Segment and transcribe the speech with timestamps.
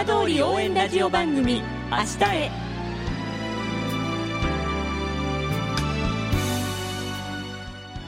[0.00, 1.60] 浜通り応援ラジオ番組
[1.90, 2.50] 明日へ。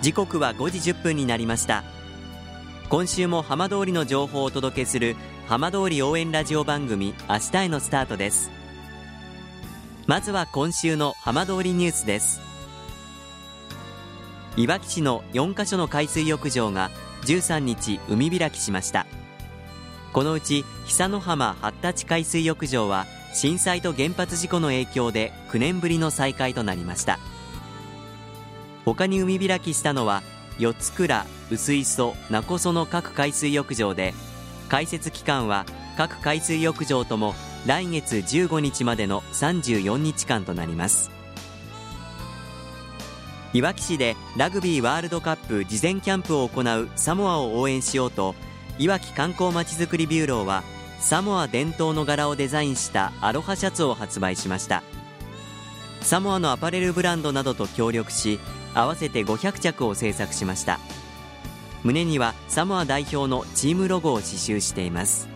[0.00, 1.84] 時刻は5時10分になりました。
[2.88, 5.16] 今週も浜通りの情報をお届けする
[5.46, 8.50] 浜通り応援ラジオ番組明日へのスタートです。
[10.06, 12.40] まずは今週の浜通りニュースです。
[14.56, 16.90] いわき市の4カ所の海水浴場が
[17.26, 19.04] 13日海開きしました。
[20.12, 27.18] このうち久野浜発達海水浴場は震災と原発事故の影響で9年ぶりの再開となりました。
[28.84, 30.22] 他に海開きしたのは
[30.58, 34.12] 四つ倉、薄磯、名古その各海水浴場で
[34.68, 35.64] 開設期間は
[35.96, 37.34] 各海水浴場とも
[37.64, 41.10] 来月15日までの34日間となります。
[43.54, 48.34] いわき市でラグビーワールドカップ事前キャンプを行うサモアを応援しようと
[48.78, 50.62] いわき観光まちづくりビューローは
[50.98, 54.82] サモア伝統の柄をデザインしたアロハシャツを発売しました。
[56.00, 58.40] サモアのアパレルブランドなどと協力し
[58.74, 60.80] 合わせて500着を制作しました。
[61.84, 65.28] 胸にはサモア代表のチームロゴを刺繍しています。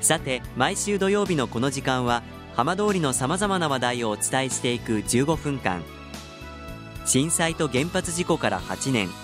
[0.00, 2.22] さて毎週土曜日のこの時間は
[2.54, 5.82] 浜通りのさまざまな話題をお伝えしていく15分間。
[7.06, 9.23] 震災と原発事故から8年。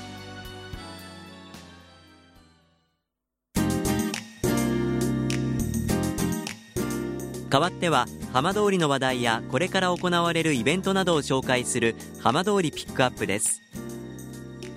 [7.51, 13.61] 代わっては浜通りの話題やこれから行われるイベントなどを紹介する浜通りピックアップです。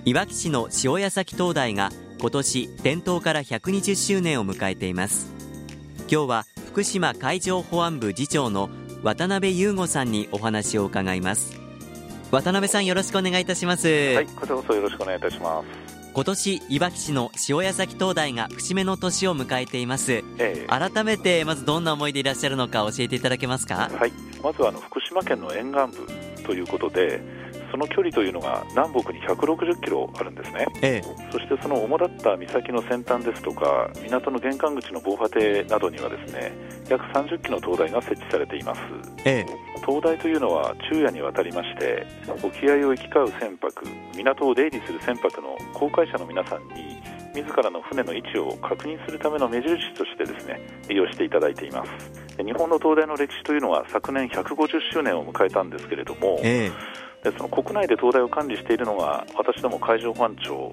[0.03, 5.31] いわき市の塩谷崎灯台が今年点灯から120周年を迎えています。
[6.11, 8.69] 今日は福島海上保安部次長の
[9.03, 11.57] 渡辺優吾さんにお話を伺います。
[12.29, 13.87] 渡辺さんよろしくお願いいたします。
[13.87, 15.84] はいこちらこそよろしくお願いいたします。
[16.15, 23.89] 今年いわき市の塩谷崎灯台が節目の年を迎えています、ええ、改めてまずどんな思いでいらっしゃるのか教えていただけますか？
[23.91, 24.13] はい。
[24.41, 27.21] まずはあの福島県の沿岸部ということで
[27.75, 36.53] その距離というのが南北に160キロあるんですね、ええ、そしてその主だった岬の先端ですとか港の玄関口の防波堤などにはですね
[36.87, 38.79] 約30基の灯台が設置されています、
[39.25, 39.45] ええ、
[39.85, 42.07] 灯台というのは昼夜にわたりまして
[42.41, 43.73] 沖合を行き交う船舶
[44.15, 46.95] 港を出入りする船舶の航海者の皆さんに
[47.35, 51.91] 自らの船の位置を確認するための目印としてですね利用していただいています。
[52.37, 56.71] 日本の灯台の歴史というのは昨年150周年を迎えたんですけれども、え
[57.25, 60.71] でその国内で灯台を管理しているのが私ども海上保安庁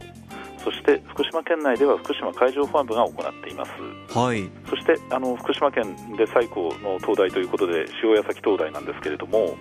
[0.63, 3.71] そして福島県内では福島海上保安部が行っています、
[4.17, 9.57] はい、そしてあの福島県で最高の灯台ということで塩谷崎灯台なんですけれども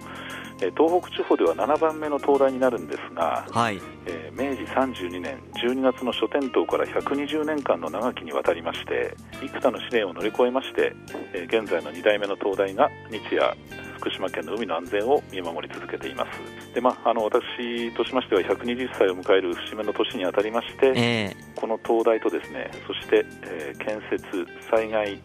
[0.78, 3.82] 東北地方では7番目の灯台になるんですが、はい。
[4.06, 10.94] えー、明治32年12月の初点灯から120年間の長きにわたりまして幾多の試練を乗り越えまして、
[11.34, 13.56] えー、現在の2代目の灯台が日夜
[14.02, 16.74] 福島県の海の安全を見守り続けています。
[16.74, 25.22] で、まあ、あの私としましては120歳を迎える節目の年にあたりまして、えー、この灯台とですねそして、えー、建設災害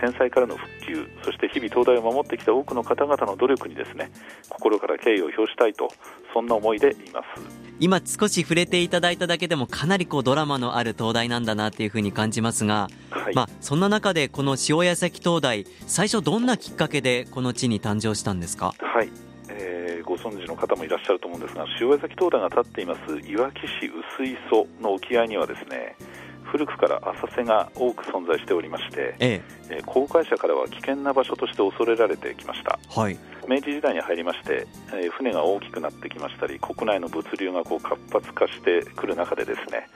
[0.00, 4.10] 戦災からの復旧そして日々灯台を守ってきた多くの方々の努力にですね
[4.48, 5.88] 心から敬意を表したいと
[6.32, 18.74] そんな思いでいます今少し触れていただいただけでもかなりこうドラマのある灯台なんだなというふうに感じますが、はい、まあ、そんな中でこの塩谷崎灯台最初どんなきっかけでこの地に誕生したんですか？
[18.78, 19.10] はい。
[19.48, 25.96] えー、ご存知の方もいらっしゃると思うんですが塩谷崎灯台が立っていますいわき市薄磯の沖合にはですね
[26.44, 29.82] 古くから浅瀬が多く存在しておりまして、ええ。
[29.84, 33.18] 航海者からは危険な場所として恐れられてきました、はい、
[33.48, 39.88] 明治時代に入りまして、え船が大きくなってきましたり国内の物流がこう活発化してくる中でですね、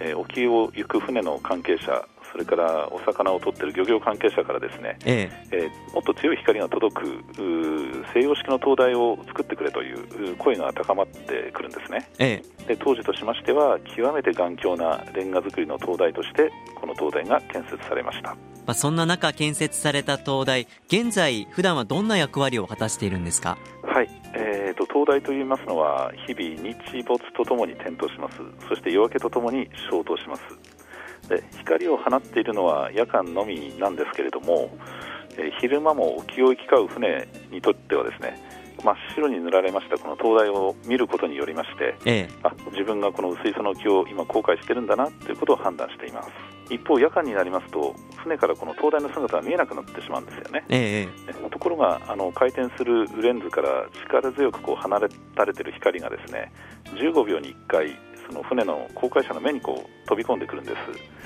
[0.00, 2.06] え沖を行く船の関係者
[2.36, 5.56] それからお魚を取っている漁業関係者からですね、ええ。
[5.56, 7.24] えー、もっと強い光が届く
[8.12, 18.36] 西洋式の灯台を作ってくれという声が高まってくるんですね、ええ、で当時としましては極めて頑強なレンガ造りの灯台としてこの灯台が建設されました。
[18.66, 23.56] まあ、そんな中建設された灯台現在普段はどんな役割を果たしているんですか？
[23.82, 28.38] はい、えーと、灯台といいますのは日々日没とともに点灯します。
[28.68, 30.42] そして夜明けとともに消灯します。
[31.28, 34.70] で光を放っているのは夜間のみなんですけれども、
[35.38, 38.40] え昼間も沖を行き交う船にとってはですね
[38.84, 46.28] 真っ白に塗られましたこの灯台を見ることによりまして、ええ、あ自分がこの薄磯の沖を今航海してるんだなということを判断しています
[46.70, 56.52] 一方夜間になりますと船からこの灯台の姿が見えなくなってしまうんですよね、ええ、ところがあの回転するレンズから力強くこう離れたれてる光がですね
[56.94, 57.96] 15秒に1回
[58.26, 61.16] その船の航海者の目にこう飛び込んでくるんです。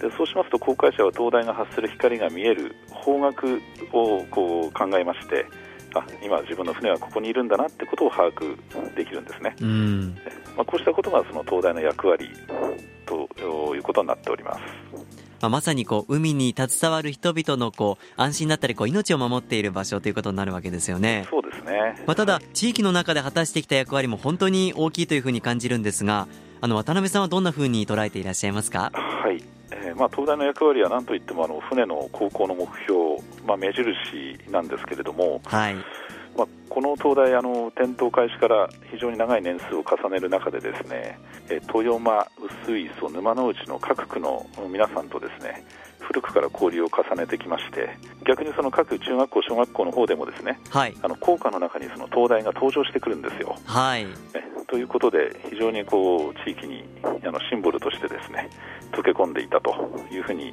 [0.00, 3.58] でそうしますと航海者は灯台が発する光が見える方角
[3.92, 5.44] をこう考えまして
[5.94, 8.56] あ今、自分の船はここにいるんだなってことを把握
[8.94, 9.54] できるんですね、
[10.56, 12.30] まあ、こうしたことがその灯台の役割
[13.04, 13.28] と
[13.92, 14.60] ことになっております。
[15.40, 21.26] まあ、まさにこう海に携わる人々のこう安心だったりこう命を守っている場所ということになるわけですよね。
[21.28, 26.28] そうですね、まあ、ただ、地域の中で果たしてきた役割も本当に大きいというふうに感じるんですが
[26.60, 28.92] あの渡辺さんはどんなふうに捉えていらっしゃいますか？
[28.94, 29.42] はい
[29.72, 33.84] えーまあ、東大の役割は何といってもあの船の航行の目標、まあ、目印
[34.50, 35.76] なんですけれども、はい
[36.36, 41.18] まあ、この灯台あの点灯開始から非常に長い年数を重ねる中でですね
[41.50, 42.26] 豊山、
[42.64, 45.64] 薄磯、沼之内の各区の皆さんとですね
[46.00, 47.96] 古くから交流を重ねてきまして
[48.26, 53.56] 逆にその各中学校、小学校の方でもですね、はい、あの校歌の中にその灯台が登場してくるんですよ。
[53.64, 54.06] はい、
[54.68, 56.84] ということで非常にこう地域に
[57.24, 58.48] あのシンボルとしてですね
[58.92, 59.70] 溶け込んでいたと
[60.10, 60.52] いうふうに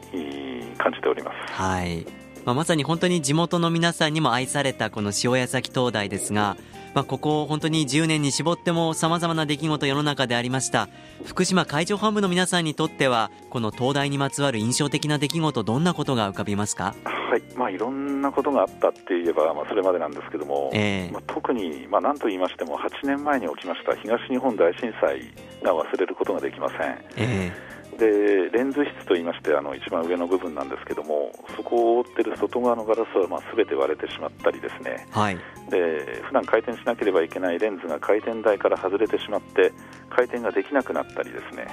[0.78, 1.54] 感じております。
[1.54, 2.06] はい
[2.46, 6.58] まあ、まさに本当に地元の皆さんにも愛されたこの塩谷崎灯台ですが、
[6.94, 10.90] まあ、ここ本当に10年に絞ってもさまざまな出来事世の中でありました
[11.26, 16.96] 福島海上保安部の皆さんにとってはこの灯台にまつわる印象的な出来事どんなことが浮かびますか？
[17.04, 17.44] はい。
[17.56, 25.22] まあ、いろんなことがあったって言えば、まあ、それまでなんですけども、えー、まあ、特に、まあ、何と言いましても8年前に起きました東日本大震災
[25.62, 26.80] が忘れることができません。
[27.18, 35.38] えーでレンズ質といいましてあの一番上の部分なんですけどもそこを覆っている外側のガラスはまあ全て割れてしまったりですね、はい、
[35.70, 39.74] で普段回転しなければいけないレンズが回転台から外れてしまって
[40.10, 41.68] 回転ができなくなったりですね。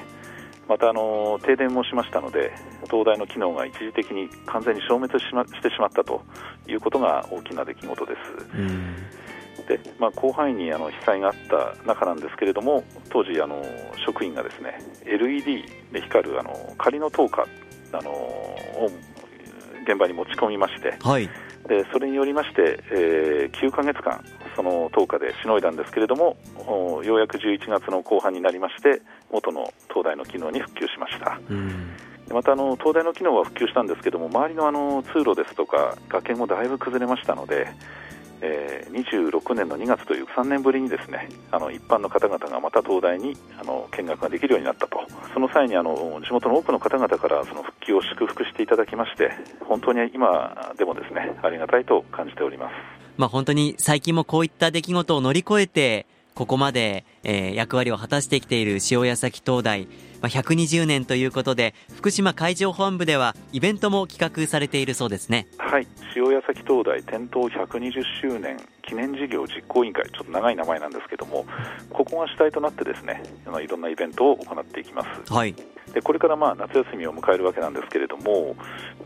[0.68, 2.52] またあの停電もしましたので
[2.88, 6.22] 灯台の機能が一時的に完全に消滅し,、ま、してしまったと
[6.66, 8.46] いうことが大きな出来事です。
[9.66, 13.62] で、まあ、広範囲にあの被災があった中なんですけれども当時あの
[14.04, 17.46] 職員がですね LED で光るあの仮の灯火
[17.92, 18.90] あのを
[19.88, 21.28] 現場に持ち込みまして、はい、
[21.68, 24.24] でそれによりまして、えー、9か月間
[24.56, 26.36] その灯火でしのいだんですけれども
[27.04, 31.38] ようやく11月の後半になりまして元の灯台の機能に復旧しました。
[32.32, 37.68] またあの灯台の機能は復旧したんですけども周りのあの通路ですとか崖もだいぶ崩れましたので
[38.40, 45.00] えー、26年の2月という3年ぶりにですねあの一般の方々がまた東大にあの見学ができるようになったと
[45.32, 49.30] その際にあの地元の多くの方々からその復帰を祝福していただきまして
[49.60, 52.72] 本当に今でもですねありがたいと感じております。
[53.16, 56.06] まあ、本当に最近もこういった出来事を乗り越えて
[56.36, 59.86] ここまで、えー、役割を果たしてきている塩谷崎灯台、
[60.20, 65.48] まあ、120年ということで福島海上保安部ではイベントも企画されているそうですね。
[65.56, 65.88] はい。
[66.14, 71.46] 塩谷崎灯台点灯120周年記念事業実行委員会ちょっと長い名前なんですけども
[71.88, 73.22] ここが主体となってですね
[73.64, 75.32] いろんなイベントを行っていきます。
[75.32, 75.54] はい。
[75.94, 78.56] でこれからまあ夏休みを迎えるわけなんですけれども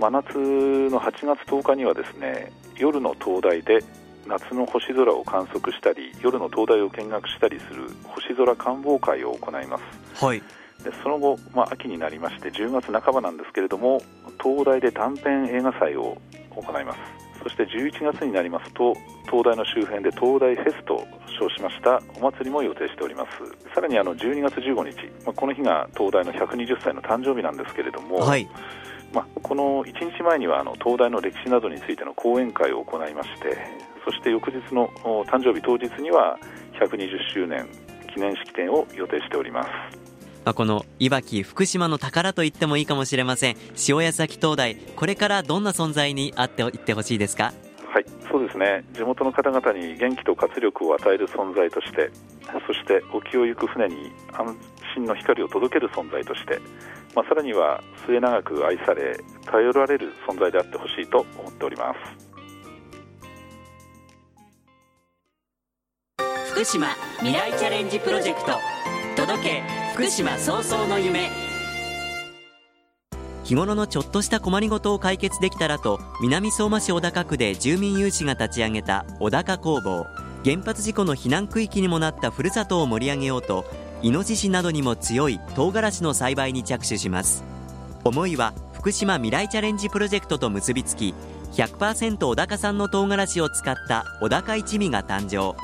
[0.01, 3.85] 真夏の8月10日にはですね夜の灯台で
[4.31, 9.79] 夏の星空を観測したり夜の灯台を見学したりする星空観望会を行いま
[10.15, 10.41] す、はい、
[10.85, 14.01] でその後、まあ、秋になりまして10月半ばなんですけれども
[14.39, 16.17] 灯台で短編映画祭を
[16.51, 16.99] 行います。
[17.43, 18.95] そして11月になりますと
[19.31, 21.07] 灯台の周辺で灯台フェスと
[21.39, 23.75] 称しましたお祭りも予定しております。
[23.75, 28.47] さらにあの12月15日、まあ、この日が灯台の120歳の誕生日なんですけれども、はい。
[29.13, 33.59] まあ、この1日前にはあの東大の歴史などについての講演会を行いまして
[34.05, 34.89] そして翌日の
[35.27, 36.39] 誕生日当日には
[36.81, 37.69] 120周年
[38.15, 39.69] 記念式典を予定しております。
[40.45, 43.57] まあ、このいわき福島の宝と言ってもいいかもしれません。
[43.89, 47.53] 塩谷崎灯台これからどんな存在にあっていってほしいですか？
[47.93, 48.85] はいそうですね。
[48.93, 52.11] 地元の方々に元気と活力を与える存在として
[52.67, 54.57] そして沖を行く船に安
[54.95, 56.59] 心の光を届ける存在として、
[57.15, 62.30] まあ、さらには末永く愛され頼られる存在であってほしいと思っております
[66.61, 66.89] 福島
[67.21, 68.53] 未来チャレンジプロジェクト。
[69.17, 69.63] 届け
[69.95, 71.31] 福島早々の夢。
[73.45, 80.05] 日頃のちょっとした困りごとを解決できたらと南相馬市小高区で住民有志が立ち上げた小高工房。
[80.45, 83.65] 原発事故の避難区域にもなったふるさとを盛り上げようと
[84.03, 87.43] イノシシなどにも強い唐辛子の栽培に着手します。
[88.05, 91.15] 思いは福島未来チャレンジプロジェクトと結びつき
[91.53, 95.59] 100%小高産の唐辛子を使った小高一味が誕生。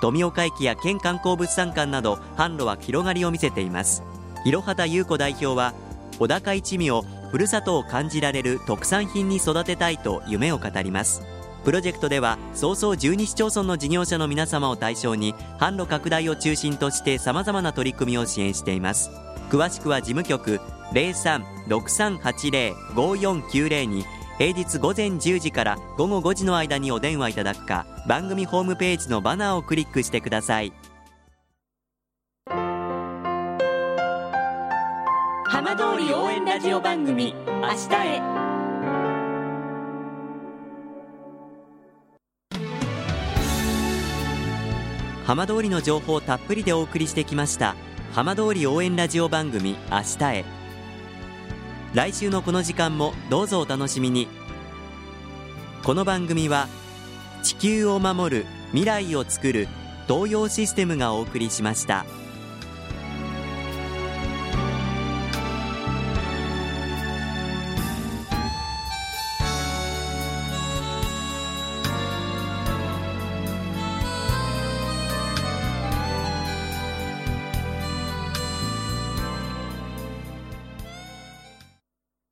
[0.00, 4.02] 富岡駅や県観光物産館など販路は広がりを見せています。
[4.44, 5.74] 広畑優子代表は
[6.18, 11.22] 小高一味をふるさとを感じられる特産品に育てたいと夢を語ります。
[11.64, 19.10] プロジェクトでは早々12市町村の事業者の皆様を対象に販路拡大を中心としてさまざまな取り組みを支援しています。
[19.50, 20.60] 詳しくは事務局
[20.92, 24.04] 0363805490に
[24.38, 30.72] 平日午前10時から午後5時の間にお電話いただくか番組ホームページのバナーをクリックしてください。
[35.44, 38.22] 浜通り応援ラジオ番組明日へ。
[45.26, 47.76] 浜通りの情報をたっぷりでお送りしてきました
[48.12, 50.57] 浜通り応援ラジオ番組明日へ。
[51.94, 54.28] 来週のこの時間もどうぞお楽しみに
[55.82, 56.68] この番組は
[57.42, 59.68] 地球を守る未来をつくる
[60.06, 62.04] 東洋システムがお送りしました。